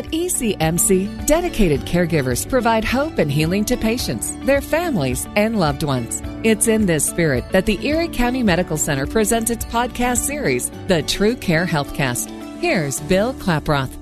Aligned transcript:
At 0.00 0.12
ECMC, 0.12 1.26
dedicated 1.26 1.82
caregivers 1.82 2.48
provide 2.48 2.86
hope 2.86 3.18
and 3.18 3.30
healing 3.30 3.66
to 3.66 3.76
patients, 3.76 4.34
their 4.46 4.62
families, 4.62 5.28
and 5.36 5.60
loved 5.60 5.82
ones. 5.82 6.22
It's 6.42 6.68
in 6.68 6.86
this 6.86 7.04
spirit 7.04 7.44
that 7.50 7.66
the 7.66 7.78
Erie 7.86 8.08
County 8.08 8.42
Medical 8.42 8.78
Center 8.78 9.06
presents 9.06 9.50
its 9.50 9.66
podcast 9.66 10.20
series, 10.24 10.70
The 10.86 11.02
True 11.02 11.36
Care 11.36 11.66
Healthcast. 11.66 12.30
Here's 12.60 12.98
Bill 13.00 13.34
Klaproth. 13.34 13.94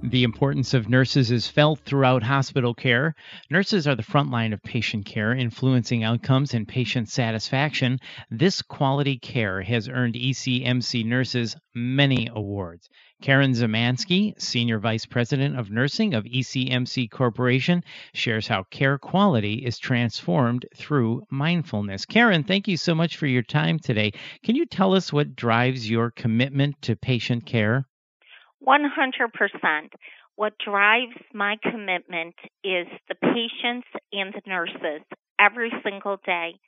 The 0.00 0.22
importance 0.22 0.74
of 0.74 0.88
nurses 0.88 1.32
is 1.32 1.48
felt 1.48 1.80
throughout 1.80 2.22
hospital 2.22 2.72
care. 2.72 3.12
Nurses 3.50 3.88
are 3.88 3.96
the 3.96 4.04
front 4.04 4.30
line 4.30 4.52
of 4.52 4.62
patient 4.62 5.06
care, 5.06 5.34
influencing 5.34 6.04
outcomes 6.04 6.54
and 6.54 6.68
patient 6.68 7.08
satisfaction. 7.08 7.98
This 8.30 8.62
quality 8.62 9.18
care 9.18 9.62
has 9.62 9.88
earned 9.88 10.14
ECMC 10.14 11.04
nurses 11.04 11.56
many 11.74 12.28
awards. 12.32 12.88
Karen 13.22 13.52
Ziemianski, 13.52 14.38
Senior 14.40 14.78
Vice 14.78 15.06
President 15.06 15.58
of 15.58 15.70
Nursing 15.70 16.12
of 16.12 16.24
ECMC 16.24 17.10
Corporation, 17.10 17.82
shares 18.12 18.46
how 18.46 18.64
care 18.64 18.98
quality 18.98 19.54
is 19.64 19.78
transformed 19.78 20.66
through 20.76 21.22
mindfulness. 21.30 22.04
Karen, 22.04 22.44
thank 22.44 22.68
you 22.68 22.76
so 22.76 22.94
much 22.94 23.16
for 23.16 23.26
your 23.26 23.42
time 23.42 23.78
today. 23.78 24.12
Can 24.44 24.54
you 24.54 24.66
tell 24.66 24.94
us 24.94 25.12
what 25.12 25.34
drives 25.34 25.88
your 25.88 26.10
commitment 26.10 26.80
to 26.82 26.94
patient 26.94 27.46
care? 27.46 27.86
100%. 28.62 29.88
What 30.36 30.52
drives 30.58 31.16
my 31.32 31.56
commitment 31.62 32.34
is 32.62 32.86
the 33.08 33.14
patients 33.14 33.88
and 34.12 34.34
the 34.34 34.42
nurses 34.46 35.02
every 35.40 35.72
single 35.82 36.18
day, 36.26 36.60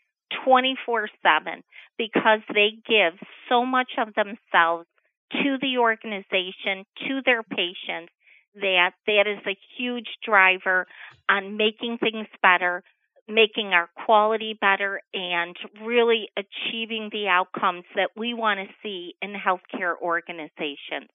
24 0.45 1.09
7, 1.23 1.63
because 1.99 2.41
they 2.55 2.71
give 2.89 3.13
so 3.51 3.67
much 3.67 3.93
of 3.99 4.15
themselves 4.15 4.87
to 5.33 5.59
the 5.61 5.79
organization, 5.79 6.85
to 7.07 7.21
their 7.25 7.43
patients, 7.43 8.13
that 8.55 8.93
that 9.07 9.27
is 9.27 9.45
a 9.47 9.57
huge 9.77 10.09
driver 10.25 10.87
on 11.29 11.57
making 11.57 11.99
things 11.99 12.27
better, 12.43 12.83
making 13.29 13.69
our 13.69 13.89
quality 14.05 14.59
better, 14.61 15.01
and 15.13 15.57
really 15.85 16.29
achieving 16.37 17.11
the 17.13 17.29
outcomes 17.29 17.85
that 17.95 18.11
we 18.17 18.35
want 18.35 18.59
to 18.61 18.75
see 18.83 19.15
in 19.23 19.35
healthcare 19.35 19.95
organizations. 20.01 21.11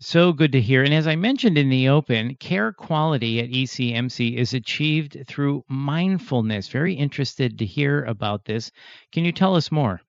So 0.00 0.32
good 0.32 0.52
to 0.52 0.60
hear. 0.60 0.82
And 0.82 0.92
as 0.92 1.06
I 1.06 1.16
mentioned 1.16 1.56
in 1.56 1.70
the 1.70 1.88
open, 1.88 2.34
care 2.34 2.72
quality 2.72 3.40
at 3.40 3.50
ECMC 3.50 4.36
is 4.36 4.52
achieved 4.52 5.24
through 5.26 5.64
mindfulness. 5.68 6.68
Very 6.68 6.94
interested 6.94 7.58
to 7.58 7.64
hear 7.64 8.04
about 8.04 8.44
this. 8.44 8.70
Can 9.12 9.24
you 9.24 9.32
tell 9.32 9.54
us 9.54 9.70
more? 9.70 10.00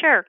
Sure. 0.00 0.24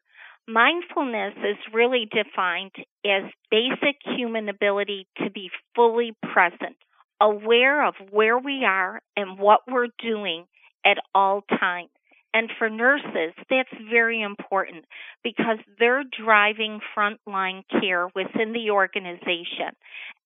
Mindfulness 0.47 1.33
is 1.37 1.57
really 1.73 2.07
defined 2.11 2.71
as 3.03 3.23
basic 3.49 3.97
human 4.05 4.47
ability 4.47 5.07
to 5.17 5.31
be 5.31 5.49
fully 5.73 6.13
present, 6.21 6.75
aware 7.19 7.83
of 7.83 7.95
where 8.11 8.37
we 8.37 8.63
are 8.63 9.01
and 9.17 9.39
what 9.39 9.61
we're 9.67 9.87
doing 9.97 10.45
at 10.85 10.97
all 11.15 11.41
times. 11.59 11.89
And 12.31 12.51
for 12.59 12.69
nurses, 12.69 13.33
that's 13.49 13.69
very 13.89 14.21
important 14.21 14.85
because 15.23 15.57
they're 15.79 16.03
driving 16.03 16.79
frontline 16.95 17.63
care 17.79 18.07
within 18.13 18.53
the 18.53 18.69
organization. 18.69 19.71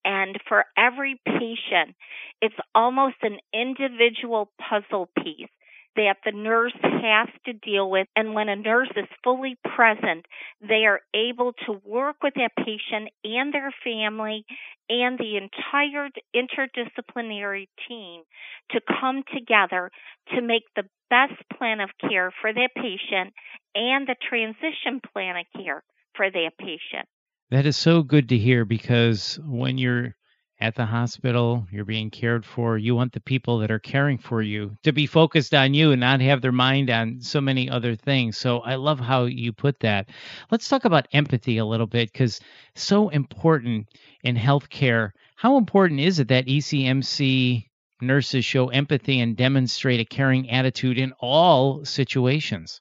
And 0.04 0.38
for 0.46 0.66
every 0.76 1.18
patient, 1.24 1.96
it's 2.42 2.56
almost 2.74 3.16
an 3.22 3.38
individual 3.54 4.50
puzzle 4.58 5.08
piece 5.16 5.48
that 5.96 6.16
the 6.24 6.32
nurse 6.32 6.76
has 6.82 7.28
to 7.46 7.52
deal 7.52 7.90
with. 7.90 8.06
And 8.14 8.34
when 8.34 8.48
a 8.48 8.56
nurse 8.56 8.90
is 8.96 9.06
fully 9.24 9.56
present, 9.64 10.26
they 10.60 10.84
are 10.86 11.00
able 11.14 11.52
to 11.66 11.80
work 11.84 12.16
with 12.22 12.34
that 12.34 12.52
patient 12.56 13.10
and 13.24 13.52
their 13.52 13.72
family 13.84 14.44
and 14.88 15.18
the 15.18 15.36
entire 15.36 16.08
interdisciplinary 16.34 17.68
team 17.88 18.22
to 18.70 18.80
come 19.00 19.22
together 19.34 19.90
to 20.34 20.42
make 20.42 20.64
the 20.76 20.84
best 21.10 21.40
plan 21.56 21.80
of 21.80 21.90
care 22.00 22.32
for 22.40 22.52
that 22.52 22.70
patient 22.74 23.34
and 23.74 24.06
the 24.06 24.16
transition 24.28 25.00
plan 25.12 25.36
of 25.36 25.62
care 25.62 25.82
for 26.14 26.30
that 26.30 26.50
patient. 26.58 27.08
That 27.50 27.66
is 27.66 27.76
so 27.76 28.02
good 28.02 28.28
to 28.28 28.38
hear 28.38 28.64
because 28.64 29.38
when 29.44 29.76
you're 29.76 30.14
at 30.60 30.74
the 30.74 30.84
hospital, 30.84 31.66
you're 31.70 31.84
being 31.84 32.10
cared 32.10 32.44
for. 32.44 32.76
You 32.76 32.94
want 32.94 33.12
the 33.12 33.20
people 33.20 33.58
that 33.58 33.70
are 33.70 33.78
caring 33.78 34.18
for 34.18 34.42
you 34.42 34.76
to 34.82 34.92
be 34.92 35.06
focused 35.06 35.54
on 35.54 35.72
you 35.72 35.92
and 35.92 36.00
not 36.00 36.20
have 36.20 36.42
their 36.42 36.52
mind 36.52 36.90
on 36.90 37.20
so 37.20 37.40
many 37.40 37.70
other 37.70 37.96
things. 37.96 38.36
So 38.36 38.58
I 38.60 38.74
love 38.74 39.00
how 39.00 39.24
you 39.24 39.52
put 39.52 39.80
that. 39.80 40.10
Let's 40.50 40.68
talk 40.68 40.84
about 40.84 41.08
empathy 41.12 41.58
a 41.58 41.64
little 41.64 41.86
bit 41.86 42.12
because 42.12 42.40
so 42.74 43.08
important 43.08 43.88
in 44.22 44.36
healthcare. 44.36 45.12
How 45.36 45.56
important 45.56 46.00
is 46.00 46.18
it 46.18 46.28
that 46.28 46.46
ECMC 46.46 47.66
nurses 48.02 48.44
show 48.44 48.68
empathy 48.68 49.20
and 49.20 49.36
demonstrate 49.36 50.00
a 50.00 50.04
caring 50.04 50.50
attitude 50.50 50.98
in 50.98 51.12
all 51.20 51.84
situations? 51.84 52.80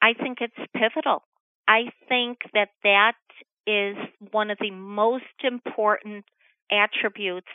I 0.00 0.14
think 0.14 0.38
it's 0.40 0.70
pivotal. 0.74 1.22
I 1.68 1.90
think 2.08 2.38
that 2.52 2.68
that 2.82 3.14
is 3.66 3.96
one 4.32 4.50
of 4.50 4.58
the 4.60 4.70
most 4.70 5.24
important 5.42 6.24
attributes 6.70 7.48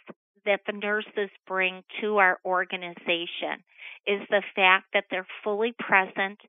that 0.45 0.61
the 0.65 0.73
nurses 0.73 1.29
bring 1.47 1.83
to 2.01 2.17
our 2.17 2.39
organization 2.45 3.63
is 4.07 4.21
the 4.29 4.43
fact 4.55 4.85
that 4.93 5.05
they're 5.11 5.27
fully 5.43 5.73
present, 5.77 6.39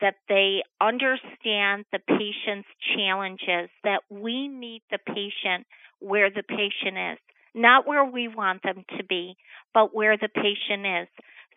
that 0.00 0.14
they 0.28 0.62
understand 0.80 1.84
the 1.92 1.98
patient's 2.06 2.68
challenges, 2.96 3.68
that 3.84 4.02
we 4.08 4.48
meet 4.48 4.82
the 4.90 4.98
patient 5.06 5.66
where 5.98 6.30
the 6.30 6.42
patient 6.42 6.96
is, 7.12 7.18
not 7.54 7.86
where 7.86 8.04
we 8.04 8.28
want 8.28 8.62
them 8.62 8.84
to 8.96 9.04
be, 9.04 9.36
but 9.74 9.94
where 9.94 10.16
the 10.16 10.28
patient 10.28 10.86
is. 10.86 11.08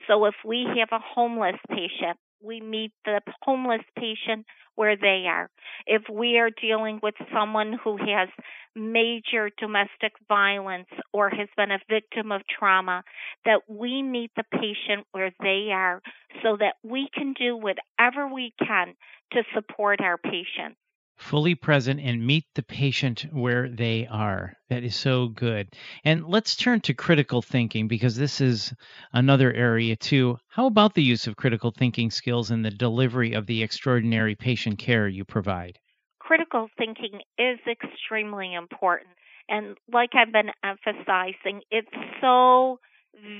So 0.07 0.25
if 0.25 0.35
we 0.44 0.68
have 0.79 0.90
a 0.91 1.03
homeless 1.03 1.56
patient, 1.69 2.18
we 2.44 2.62
meet 2.62 2.92
the 3.06 3.22
homeless 3.42 3.81
patient 3.98 4.46
where 4.76 4.96
they 4.98 5.26
are. 5.28 5.50
If 5.86 6.04
we 6.12 6.38
are 6.38 6.50
dealing 6.50 7.00
with 7.02 7.16
someone 7.34 7.78
who 7.84 7.98
has 7.98 8.30
major 8.76 9.50
domestic 9.59 10.14
violence 10.28 10.88
or 11.14 11.30
has 11.30 11.48
been 11.56 11.72
a 11.72 11.80
victim 11.90 12.32
of 12.32 12.42
trauma, 12.48 13.03
that 13.46 13.62
we 13.68 14.02
meet 14.02 14.32
the 14.36 14.44
patient 14.52 15.06
where 15.12 15.32
they 15.42 15.70
are 15.72 16.02
so 16.42 16.58
that 16.59 16.76
we 16.84 17.08
can 17.14 17.34
do 17.34 17.56
whatever 17.56 18.28
we 18.28 18.53
can 18.59 18.96
to 19.34 19.44
support 19.53 20.02
our 20.02 20.18
patients 20.18 20.78
fully 21.16 21.56
present 21.56 22.00
and 22.00 22.25
meet 22.25 22.46
the 22.56 22.63
patient 22.63 23.25
where 23.31 23.69
they 23.69 24.07
are. 24.07 24.53
That 24.69 24.84
is 24.84 24.96
so 24.96 25.28
good. 25.28 25.74
And 26.03 26.25
let's 26.25 26.56
turn 26.56 26.81
to 26.81 26.94
critical 26.94 27.41
thinking 27.41 27.88
because 27.88 28.16
this 28.16 28.41
is 28.41 28.74
another 29.13 29.53
area 29.53 29.96
too. 29.96 30.38
How 30.50 30.68
about 30.68 30.94
the 30.94 31.03
use 31.03 31.28
of 31.28 31.35
critical 31.35 31.72
thinking 31.72 32.12
skills 32.12 32.52
in 32.52 32.62
the 32.62 32.72
delivery 32.72 33.34
of 33.34 33.46
the 33.46 33.63
extraordinary 33.63 34.35
patient 34.35 34.79
care 34.79 35.07
you 35.07 35.25
provide? 35.25 35.79
Critical 36.19 36.69
thinking 36.78 37.22
is 37.38 37.59
extremely 37.68 38.53
important. 38.53 39.12
And 39.50 39.78
like 39.91 40.12
I've 40.16 40.31
been 40.31 40.52
emphasizing, 40.63 41.62
it's 41.69 41.88
so 42.22 42.79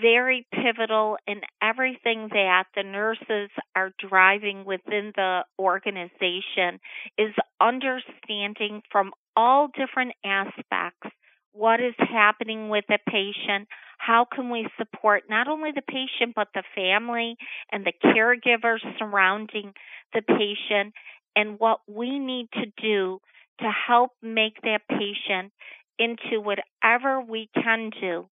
very 0.01 0.45
pivotal 0.53 1.17
in 1.28 1.41
everything 1.61 2.29
that 2.31 2.66
the 2.75 2.84
nurses 2.84 3.50
are 3.75 3.91
driving 4.07 4.66
within 4.66 5.11
the 5.16 5.41
organization 5.59 6.79
is 7.17 7.34
understanding 7.59 8.81
from 8.91 9.12
all 9.35 9.69
different 9.75 10.13
aspects 10.23 11.09
what 11.53 11.79
is 11.79 11.94
happening 11.97 12.69
with 12.69 12.83
the 12.89 12.97
patient, 13.07 13.67
how 14.00 14.25
can 14.25 14.50
we 14.50 14.67
support 14.78 15.23
not 15.29 15.47
only 15.47 15.72
the 15.72 15.83
patient 15.83 16.33
but 16.35 16.47
the 16.53 16.63
family 16.75 17.35
and 17.72 17.85
the 17.85 17.94
caregivers 18.03 18.79
surrounding 18.97 19.72
the 20.13 20.22
patient 20.22 20.94
and 21.35 21.59
what 21.59 21.79
we 21.88 22.19
need 22.19 22.47
to 22.53 22.66
do 22.81 23.19
to 23.59 23.69
help 23.88 24.12
make 24.22 24.59
that 24.63 24.81
patient 24.89 25.51
into 26.00 26.41
whatever 26.41 27.21
we 27.21 27.50
can 27.53 27.92
do 28.01 28.27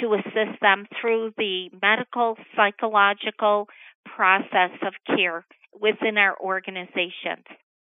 to 0.00 0.14
assist 0.14 0.60
them 0.60 0.86
through 1.00 1.32
the 1.36 1.70
medical, 1.82 2.36
psychological 2.56 3.68
process 4.04 4.70
of 4.82 4.94
care 5.06 5.44
within 5.80 6.18
our 6.18 6.36
organizations. 6.40 7.44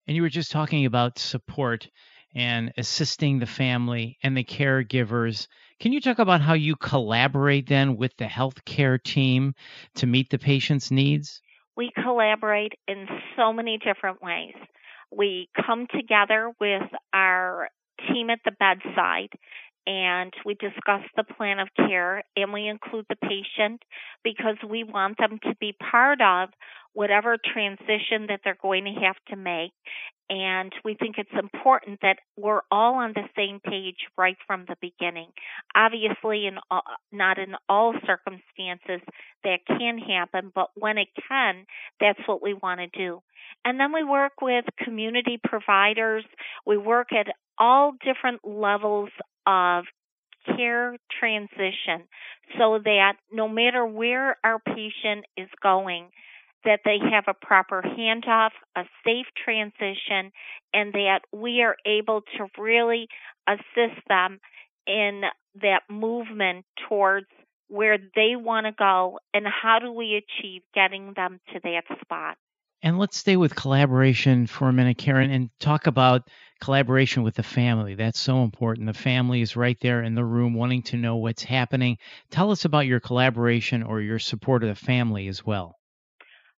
And 0.06 0.16
you 0.16 0.22
were 0.22 0.28
just 0.28 0.52
talking 0.52 0.84
about 0.86 1.18
support 1.18 1.88
and 2.34 2.72
assisting 2.76 3.38
the 3.38 3.46
family 3.46 4.18
and 4.22 4.36
the 4.36 4.44
caregivers. 4.44 5.46
Can 5.80 5.92
you 5.92 6.00
talk 6.00 6.18
about 6.18 6.40
how 6.40 6.54
you 6.54 6.76
collaborate 6.76 7.68
then 7.68 7.96
with 7.96 8.16
the 8.16 8.24
healthcare 8.24 9.02
team 9.02 9.54
to 9.96 10.06
meet 10.06 10.30
the 10.30 10.38
patient's 10.38 10.90
needs? 10.90 11.40
We 11.76 11.90
collaborate 12.02 12.72
in 12.88 13.06
so 13.36 13.52
many 13.52 13.78
different 13.78 14.22
ways. 14.22 14.54
We 15.10 15.48
come 15.66 15.86
together 15.94 16.52
with 16.60 16.82
our 17.12 17.68
team 18.08 18.30
at 18.30 18.40
the 18.44 18.52
bedside 18.52 19.28
and 19.86 20.32
we 20.44 20.54
discuss 20.54 21.02
the 21.16 21.24
plan 21.24 21.58
of 21.58 21.68
care 21.76 22.24
and 22.36 22.52
we 22.52 22.68
include 22.68 23.06
the 23.08 23.16
patient 23.16 23.82
because 24.24 24.56
we 24.68 24.84
want 24.84 25.18
them 25.18 25.38
to 25.42 25.54
be 25.60 25.74
part 25.90 26.20
of 26.20 26.50
whatever 26.94 27.36
transition 27.52 28.26
that 28.28 28.40
they're 28.44 28.58
going 28.60 28.84
to 28.84 29.00
have 29.00 29.16
to 29.28 29.36
make 29.36 29.72
And 30.30 30.72
we 30.82 30.94
think 30.94 31.16
it's 31.18 31.28
important 31.38 32.00
that 32.00 32.16
we're 32.38 32.62
all 32.70 32.94
on 32.94 33.12
the 33.14 33.28
same 33.36 33.60
page 33.60 33.98
right 34.16 34.36
from 34.46 34.64
the 34.66 34.76
beginning. 34.80 35.28
Obviously, 35.74 36.46
in 36.46 36.58
all, 36.70 36.82
not 37.12 37.38
in 37.38 37.54
all 37.68 37.94
circumstances 38.06 39.06
that 39.44 39.58
can 39.66 39.98
happen, 39.98 40.50
but 40.54 40.68
when 40.74 40.96
it 40.96 41.08
can, 41.28 41.66
that's 42.00 42.20
what 42.26 42.42
we 42.42 42.54
want 42.54 42.80
to 42.80 42.86
do. 42.98 43.20
And 43.64 43.78
then 43.78 43.92
we 43.92 44.04
work 44.04 44.40
with 44.40 44.64
community 44.82 45.38
providers. 45.42 46.24
We 46.64 46.78
work 46.78 47.12
at 47.12 47.26
all 47.58 47.92
different 48.02 48.40
levels 48.42 49.10
of 49.46 49.84
care 50.46 50.96
transition 51.18 52.08
so 52.58 52.78
that 52.84 53.14
no 53.32 53.48
matter 53.48 53.86
where 53.86 54.36
our 54.44 54.58
patient 54.58 55.24
is 55.36 55.48
going, 55.62 56.08
that 56.64 56.80
they 56.84 56.98
have 56.98 57.24
a 57.26 57.34
proper 57.34 57.82
handoff, 57.82 58.50
a 58.76 58.84
safe 59.04 59.26
transition, 59.44 60.32
and 60.72 60.92
that 60.92 61.20
we 61.32 61.62
are 61.62 61.76
able 61.86 62.22
to 62.36 62.46
really 62.60 63.08
assist 63.48 64.00
them 64.08 64.38
in 64.86 65.22
that 65.60 65.82
movement 65.88 66.64
towards 66.88 67.26
where 67.68 67.98
they 68.14 68.36
want 68.36 68.66
to 68.66 68.72
go 68.72 69.18
and 69.32 69.46
how 69.46 69.78
do 69.78 69.90
we 69.90 70.14
achieve 70.14 70.62
getting 70.74 71.14
them 71.14 71.40
to 71.52 71.60
that 71.64 71.84
spot. 72.00 72.36
And 72.82 72.98
let's 72.98 73.16
stay 73.16 73.36
with 73.36 73.54
collaboration 73.54 74.46
for 74.46 74.68
a 74.68 74.72
minute, 74.72 74.98
Karen, 74.98 75.30
and 75.30 75.50
talk 75.60 75.86
about 75.86 76.28
collaboration 76.62 77.24
with 77.24 77.34
the 77.34 77.42
family. 77.42 77.96
That's 77.96 78.20
so 78.20 78.44
important. 78.44 78.86
The 78.86 78.94
family 78.94 79.42
is 79.42 79.56
right 79.56 79.76
there 79.80 80.02
in 80.02 80.14
the 80.14 80.24
room 80.24 80.54
wanting 80.54 80.82
to 80.84 80.96
know 80.96 81.16
what's 81.16 81.42
happening. 81.42 81.98
Tell 82.30 82.52
us 82.52 82.64
about 82.64 82.86
your 82.86 83.00
collaboration 83.00 83.82
or 83.82 84.00
your 84.00 84.20
support 84.20 84.62
of 84.62 84.68
the 84.68 84.74
family 84.76 85.26
as 85.26 85.44
well. 85.44 85.76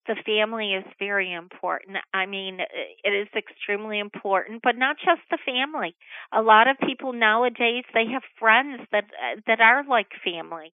The 0.06 0.16
family 0.26 0.74
is 0.74 0.84
very 0.98 1.32
important. 1.32 1.96
I 2.12 2.26
mean, 2.26 2.58
it 3.02 3.08
is 3.08 3.28
extremely 3.34 3.98
important, 3.98 4.60
but 4.62 4.76
not 4.76 4.96
just 4.96 5.22
the 5.30 5.38
family. 5.46 5.96
A 6.30 6.42
lot 6.42 6.68
of 6.68 6.76
people 6.86 7.14
nowadays 7.14 7.84
they 7.94 8.04
have 8.12 8.22
friends 8.38 8.82
that 8.92 9.04
uh, 9.04 9.40
that 9.46 9.60
are 9.60 9.82
like 9.88 10.08
family 10.22 10.74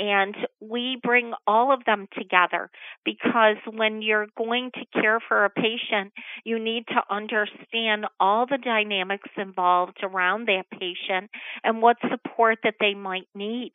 and 0.00 0.34
we 0.60 0.98
bring 1.02 1.32
all 1.46 1.72
of 1.72 1.84
them 1.84 2.08
together 2.18 2.70
because 3.04 3.56
when 3.70 4.00
you're 4.00 4.28
going 4.36 4.70
to 4.72 5.00
care 5.00 5.20
for 5.20 5.44
a 5.44 5.50
patient, 5.50 6.12
you 6.42 6.58
need 6.58 6.86
to 6.88 7.02
understand 7.10 8.06
all 8.18 8.46
the 8.46 8.56
dynamics 8.56 9.28
involved 9.36 9.98
around 10.02 10.48
that 10.48 10.64
patient 10.72 11.30
and 11.62 11.82
what 11.82 11.98
support 12.10 12.58
that 12.64 12.76
they 12.80 12.94
might 12.94 13.28
need 13.34 13.72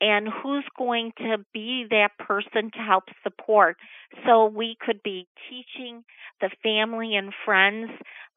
and 0.00 0.28
who's 0.28 0.64
going 0.78 1.12
to 1.18 1.38
be 1.52 1.86
that 1.90 2.10
person 2.20 2.70
to 2.70 2.78
help 2.78 3.04
support. 3.24 3.76
So 4.24 4.46
we 4.46 4.76
could 4.80 5.02
be 5.02 5.26
teaching 5.50 6.04
the 6.40 6.50
family 6.62 7.16
and 7.16 7.32
friends 7.44 7.90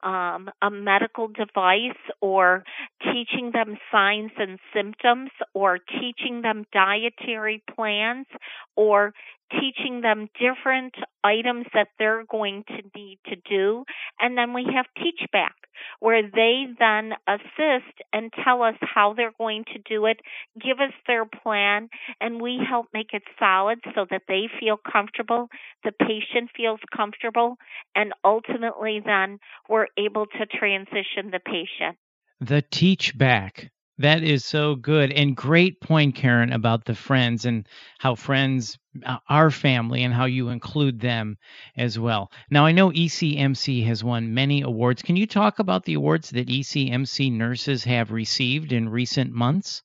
um, 0.04 0.50
a 0.62 0.70
medical 0.70 1.28
device 1.28 1.98
or 2.22 2.64
teaching 3.02 3.52
them 3.54 3.78
signs 3.92 4.32
and 4.38 4.60
symptoms 4.74 5.32
or 5.54 5.80
teaching 5.80 6.42
them 6.42 6.66
dietary 6.72 7.27
plans 7.76 8.28
or 8.76 9.14
teaching 9.52 10.02
them 10.02 10.28
different 10.40 10.94
items 11.24 11.66
that 11.74 11.88
they're 11.98 12.26
going 12.30 12.64
to 12.68 12.82
need 12.96 13.20
to 13.26 13.36
do. 13.50 13.86
And 14.20 14.38
then 14.38 14.54
we 14.54 14.66
have 14.76 14.86
Teach 14.98 15.30
Back, 15.32 15.56
where 16.00 16.22
they 16.22 16.66
then 16.78 17.14
assist 17.28 18.02
and 18.12 18.32
tell 18.44 18.62
us 18.62 18.76
how 18.82 19.14
they're 19.14 19.34
going 19.38 19.64
to 19.74 19.80
do 19.80 20.06
it, 20.06 20.20
give 20.62 20.80
us 20.80 20.94
their 21.08 21.26
plan, 21.26 21.90
and 22.20 22.42
we 22.42 22.60
help 22.68 22.88
make 22.94 23.14
it 23.14 23.24
solid 23.40 23.80
so 23.96 24.06
that 24.10 24.24
they 24.28 24.50
feel 24.60 24.78
comfortable, 24.78 25.48
the 25.84 25.92
patient 25.92 26.50
feels 26.56 26.80
comfortable, 26.96 27.56
and 27.96 28.14
ultimately 28.26 29.02
then 29.04 29.40
we're 29.70 29.88
able 29.98 30.26
to 30.26 30.46
transition 30.46 31.32
the 31.32 31.40
patient. 31.40 31.98
The 32.40 32.62
Teach 32.62 33.18
Back. 33.18 33.72
That 34.00 34.22
is 34.22 34.46
so 34.46 34.76
good. 34.76 35.12
And 35.12 35.36
great 35.36 35.82
point, 35.82 36.14
Karen, 36.16 36.54
about 36.54 36.86
the 36.86 36.94
friends 36.94 37.46
and 37.46 37.68
how 37.98 38.14
friends 38.14 38.78
uh, 39.04 39.18
are 39.28 39.50
family 39.50 40.04
and 40.04 40.14
how 40.14 40.26
you 40.26 40.50
include 40.50 41.00
them 41.00 41.38
as 41.76 41.98
well. 41.98 42.32
Now, 42.52 42.66
I 42.66 42.74
know 42.74 42.92
ECMC 42.92 43.86
has 43.88 44.04
won 44.04 44.36
many 44.36 44.62
awards. 44.62 45.02
Can 45.02 45.16
you 45.16 45.26
talk 45.26 45.58
about 45.58 45.86
the 45.86 45.96
awards 45.96 46.30
that 46.32 46.48
ECMC 46.48 47.32
nurses 47.32 47.84
have 47.86 48.12
received 48.12 48.72
in 48.72 48.90
recent 48.90 49.32
months? 49.32 49.82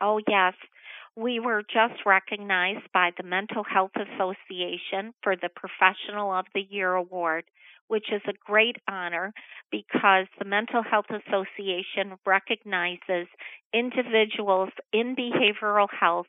Oh, 0.00 0.20
yes. 0.28 0.54
We 1.16 1.40
were 1.40 1.62
just 1.62 2.06
recognized 2.06 2.92
by 2.94 3.10
the 3.16 3.24
Mental 3.24 3.64
Health 3.64 3.90
Association 3.96 5.12
for 5.20 5.34
the 5.34 5.48
Professional 5.48 6.32
of 6.32 6.46
the 6.54 6.64
Year 6.70 6.94
award 6.94 7.44
which 7.88 8.06
is 8.12 8.22
a 8.28 8.32
great 8.44 8.76
honor 8.88 9.32
because 9.70 10.26
the 10.38 10.44
Mental 10.44 10.82
Health 10.82 11.06
Association 11.10 12.18
recognizes 12.24 13.26
individuals 13.74 14.70
in 14.92 15.16
behavioral 15.16 15.88
health 15.90 16.26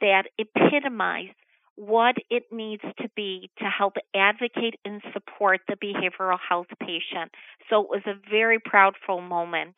that 0.00 0.24
epitomize 0.38 1.34
what 1.76 2.16
it 2.28 2.44
needs 2.50 2.82
to 3.00 3.08
be 3.14 3.50
to 3.58 3.64
help 3.64 3.94
advocate 4.14 4.74
and 4.84 5.00
support 5.12 5.60
the 5.68 5.76
behavioral 5.76 6.38
health 6.48 6.66
patient. 6.80 7.30
So 7.70 7.82
it 7.82 7.88
was 7.88 8.02
a 8.06 8.18
very 8.28 8.58
proudful 8.58 9.26
moment. 9.26 9.76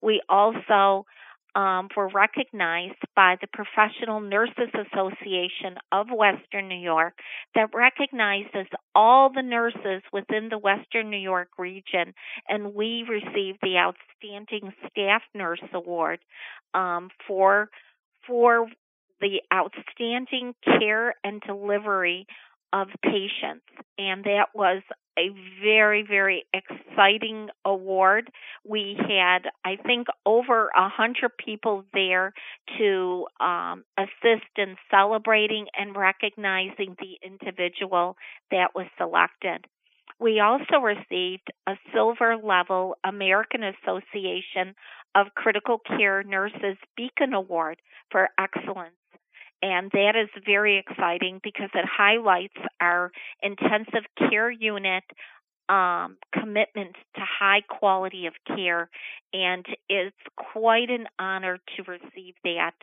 We 0.00 0.22
also 0.28 1.06
um, 1.54 1.88
were 1.96 2.08
recognized 2.08 3.00
by 3.16 3.36
the 3.40 3.48
Professional 3.52 4.20
Nurses 4.20 4.70
Association 4.74 5.76
of 5.92 6.06
Western 6.10 6.68
New 6.68 6.78
York 6.78 7.14
that 7.54 7.70
recognizes 7.74 8.66
all 8.94 9.30
the 9.32 9.42
nurses 9.42 10.02
within 10.12 10.48
the 10.48 10.58
Western 10.58 11.10
New 11.10 11.18
York 11.18 11.48
region, 11.58 12.14
and 12.48 12.74
we 12.74 13.04
received 13.08 13.58
the 13.62 13.76
Outstanding 13.76 14.72
Staff 14.90 15.22
Nurse 15.34 15.62
Award 15.72 16.20
um, 16.74 17.10
for 17.26 17.70
for 18.26 18.66
the 19.20 19.40
outstanding 19.52 20.54
care 20.64 21.14
and 21.24 21.40
delivery 21.46 22.26
of 22.72 22.88
patients. 23.02 23.66
And 23.98 24.24
that 24.24 24.46
was 24.54 24.82
a 25.18 25.30
very, 25.62 26.02
very 26.02 26.44
exciting 26.54 27.48
award. 27.64 28.30
We 28.64 28.96
had, 28.98 29.50
I 29.64 29.76
think, 29.76 30.06
over 30.24 30.70
a 30.76 30.88
hundred 30.88 31.32
people 31.44 31.84
there 31.92 32.32
to 32.78 33.26
um, 33.40 33.84
assist 33.98 34.50
in 34.56 34.76
celebrating 34.90 35.66
and 35.78 35.96
recognizing 35.96 36.96
the 36.98 37.18
individual 37.24 38.16
that 38.50 38.74
was 38.74 38.86
selected. 38.96 39.66
We 40.18 40.38
also 40.38 40.80
received 40.82 41.48
a 41.66 41.76
silver 41.94 42.36
level 42.36 42.96
American 43.04 43.62
Association 43.64 44.74
of 45.14 45.34
Critical 45.34 45.78
Care 45.78 46.22
Nurses 46.22 46.76
Beacon 46.96 47.32
Award 47.32 47.80
for 48.10 48.28
excellence 48.38 48.99
and 49.62 49.90
that 49.92 50.14
is 50.16 50.28
very 50.44 50.78
exciting 50.78 51.40
because 51.42 51.70
it 51.74 51.84
highlights 51.84 52.56
our 52.80 53.12
intensive 53.42 54.04
care 54.18 54.50
unit 54.50 55.04
um, 55.68 56.16
commitment 56.32 56.96
to 57.14 57.20
high 57.20 57.60
quality 57.68 58.26
of 58.26 58.34
care, 58.46 58.90
and 59.32 59.64
it's 59.88 60.16
quite 60.52 60.90
an 60.90 61.06
honor 61.18 61.58
to 61.76 61.82
receive 61.84 62.34
that. 62.42 62.74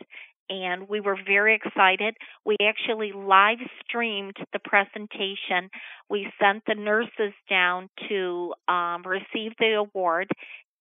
And 0.50 0.88
we 0.88 1.00
were 1.00 1.18
very 1.26 1.54
excited. 1.54 2.16
We 2.46 2.56
actually 2.62 3.12
live 3.12 3.58
streamed 3.84 4.38
the 4.54 4.58
presentation. 4.60 5.68
We 6.08 6.32
sent 6.40 6.62
the 6.66 6.74
nurses 6.74 7.34
down 7.50 7.90
to 8.08 8.54
um, 8.66 9.02
receive 9.04 9.52
the 9.58 9.74
award, 9.74 10.28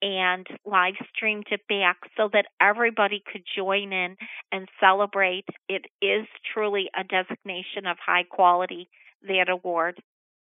and 0.02 0.46
live 0.66 0.94
streamed 1.14 1.48
it 1.52 1.62
back 1.68 1.98
so 2.16 2.30
that 2.32 2.46
everybody 2.62 3.24
could 3.32 3.44
join 3.56 3.92
in 3.92 4.16
and 4.52 4.68
celebrate. 4.80 5.46
It 5.68 5.86
is 6.02 6.26
truly 6.54 6.90
a 6.96 7.04
designation 7.04 7.86
of 7.86 7.98
high 8.04 8.24
quality, 8.24 8.90
that 9.28 9.50
award. 9.50 10.00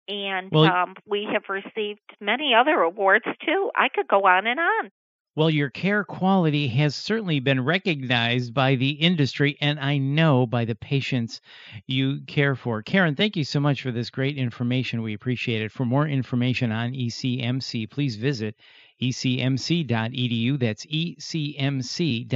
And 0.09 0.51
well, 0.53 0.65
um, 0.65 0.95
we 1.07 1.27
have 1.33 1.43
received 1.49 2.01
many 2.21 2.53
other 2.55 2.81
awards 2.81 3.25
too. 3.45 3.71
I 3.75 3.89
could 3.89 4.07
go 4.07 4.27
on 4.27 4.47
and 4.47 4.61
on. 4.61 4.91
Well, 5.37 5.51
your 5.51 5.69
care 5.69 6.03
quality 6.03 6.67
has 6.69 6.95
certainly 6.95 7.41
been 7.41 7.63
recognized 7.63 8.55
by 8.55 8.77
the 8.77 8.93
industry 8.93 9.59
and 9.61 9.79
I 9.79 9.99
know 9.99 10.47
by 10.47 10.65
the 10.65 10.75
patients 10.75 11.43
you 11.87 12.23
care 12.27 12.55
for. 12.55 12.83
Karen, 12.83 13.17
thank 13.17 13.37
you 13.37 13.45
so 13.45 13.61
much 13.61 13.83
for 13.83 13.93
this 13.93 14.09
great 14.09 14.39
information. 14.39 15.03
We 15.03 15.13
appreciate 15.13 15.61
it. 15.61 15.73
For 15.73 15.85
more 15.85 16.09
information 16.09 16.73
on 16.73 16.93
ECMC, 16.93 17.91
please 17.91 18.17
visit 18.17 18.57
ecmc.edu. 19.03 20.59
That's 20.59 20.87
ecmc.edu. 20.87 22.27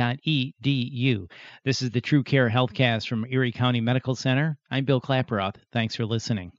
This 1.64 1.82
is 1.82 1.90
the 1.90 2.00
True 2.00 2.22
Care 2.22 2.50
Healthcast 2.50 3.08
from 3.08 3.26
Erie 3.28 3.52
County 3.52 3.80
Medical 3.80 4.14
Center. 4.14 4.58
I'm 4.70 4.84
Bill 4.84 5.00
Klaproth. 5.00 5.56
Thanks 5.72 5.94
for 5.94 6.06
listening. 6.06 6.52